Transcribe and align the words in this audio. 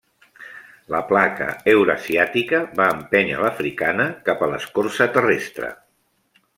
La 0.93 1.01
placa 1.09 1.49
eurasiàtica 1.73 2.63
va 2.81 2.89
empènyer 2.97 3.39
l'africana 3.45 4.11
cap 4.31 4.45
a 4.47 4.53
l'escorça 4.55 5.13
terrestre. 5.19 5.75